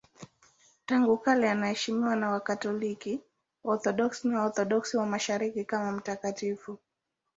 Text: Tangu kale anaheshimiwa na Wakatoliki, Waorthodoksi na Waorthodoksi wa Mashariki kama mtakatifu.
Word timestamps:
Tangu 0.85 1.17
kale 1.17 1.49
anaheshimiwa 1.49 2.15
na 2.15 2.31
Wakatoliki, 2.31 3.19
Waorthodoksi 3.63 4.27
na 4.27 4.39
Waorthodoksi 4.39 4.97
wa 4.97 5.05
Mashariki 5.05 5.65
kama 5.65 5.91
mtakatifu. 5.91 6.77